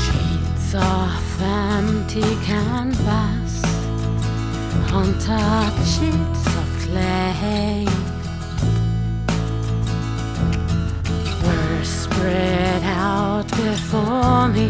[0.00, 3.62] Sheets of empty canvas,
[4.92, 7.86] untouched sheets of clay.
[11.44, 14.68] Were spread out before me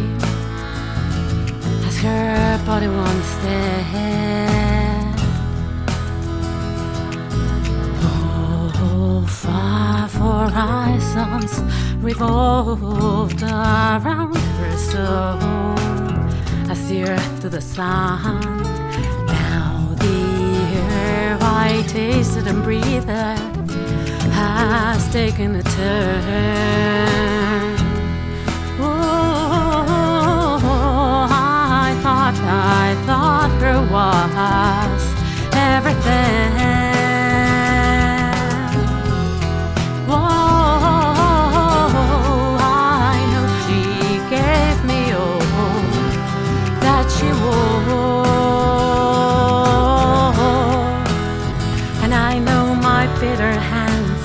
[1.86, 3.90] as her body once did.
[8.82, 11.54] Oh, five horizons
[12.01, 15.39] revolved around her soul
[16.71, 18.41] I the earth to the sun.
[19.27, 20.21] Now the
[20.96, 23.08] air I tasted and breathed
[24.32, 27.00] has taken a turn.
[53.20, 54.24] Bitter hands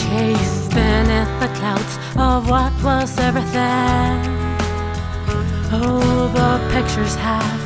[0.00, 4.18] chased beneath the clouds of what was everything.
[5.72, 7.62] Oh, the pictures have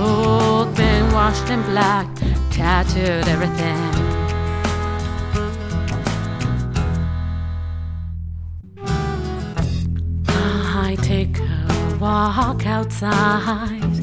[0.00, 2.08] all been washed in black,
[2.50, 3.90] tattooed everything.
[10.86, 14.00] I take a walk outside.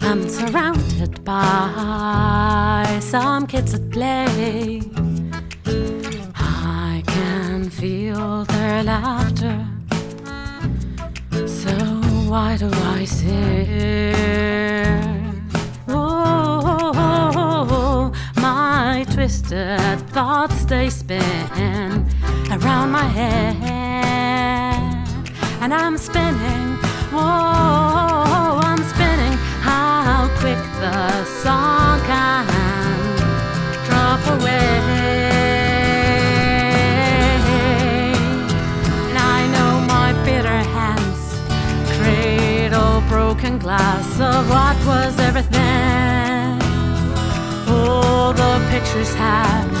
[0.00, 4.80] I'm surrounded by some kids at play.
[7.84, 9.58] Feel their laughter.
[11.46, 11.74] So
[12.30, 14.14] why do I stare?
[15.88, 16.90] Oh,
[18.36, 22.06] my twisted thoughts they spin
[22.50, 25.06] around my head
[25.60, 26.78] and I'm spinning.
[27.12, 27.83] Whoa,
[43.34, 46.60] broken glass of what was everything.
[47.68, 49.72] All the pictures have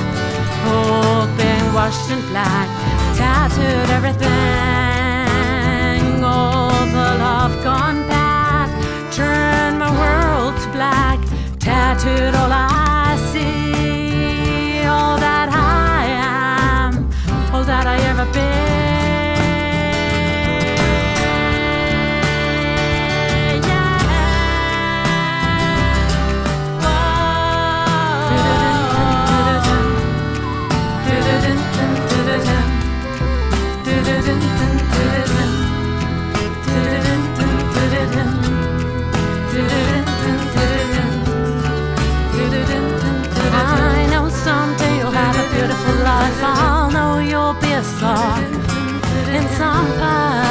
[0.66, 2.68] all been washed in black,
[3.16, 4.30] tattooed everything.
[6.24, 6.73] All
[47.96, 48.38] star
[49.36, 50.43] in some part.